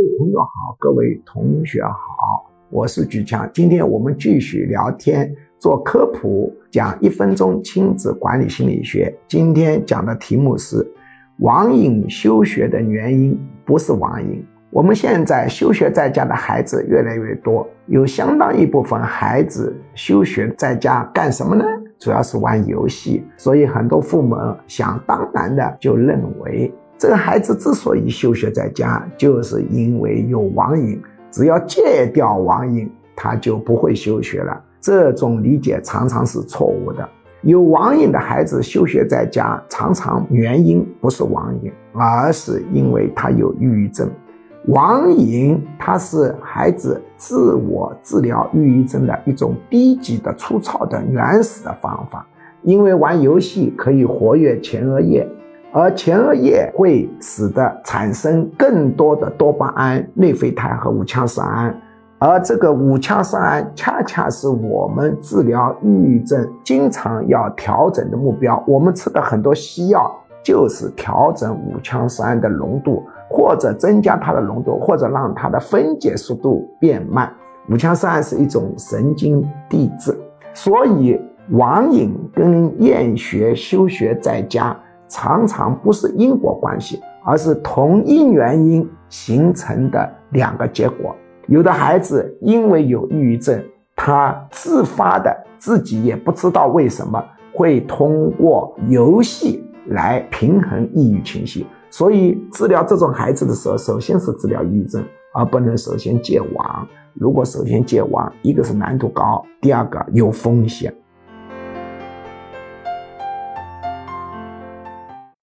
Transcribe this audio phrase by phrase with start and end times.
[0.00, 3.46] 各位朋友好，各位同学好，我是举强。
[3.52, 9.14] 今天我们继续聊天，做科普，讲一分钟亲子管理心理学。
[9.28, 10.90] 今天讲的题目是
[11.40, 14.42] 网瘾休学的原因，不是网瘾。
[14.70, 21.62] 我们现在休学在家的孩子越来越多，有相当一部分孩子休学在家干什么呢？
[21.98, 23.22] 主要是玩游戏。
[23.36, 24.34] 所以很多父母
[24.66, 26.72] 想当然的就认为。
[27.00, 31.00] 这个孩子之所以休学在家，就是因为有网瘾。
[31.30, 34.62] 只要戒掉网瘾，他就不会休学了。
[34.82, 37.08] 这种理解常常是错误的。
[37.40, 44.06] 有网瘾的孩子休学在家，常常原因不是网瘾，而是因为他有抑郁症。
[44.66, 52.26] 网瘾它是孩子自我治疗抑郁症的一种低级的、粗糙的、原始的方法。
[52.62, 55.26] 因为玩游戏可以活跃前额叶。
[55.72, 61.72] 而前额叶会使得产生更多的多巴胺、内啡肽和五羟色胺，
[62.18, 68.60] 而这个五羟色胺恰恰是我们治疗抑郁症经常要调整的目标。
[68.66, 77.32] 我们吃的很多西药就是调整五羟色胺的浓度，或者增加它的浓度，或者让它的分解速度变慢。
[77.68, 80.18] 五羟色胺是一种神经递质，
[80.52, 84.76] 所以网瘾跟厌学、休学在家。
[85.10, 91.14] 常常不是因果关系，而是同一原因形成的两个结果。
[91.48, 93.62] 有的孩子因为有抑郁症，
[93.96, 101.66] 他自发的自己也不知道为什么会通过游戏来平衡抑郁情绪。
[101.90, 106.86] 所以治疗这种孩子的时候，首先是治疗抑郁症，而不能首先戒网。
[107.14, 110.94] 如果首先戒网，一个是难度高，第二个有风险。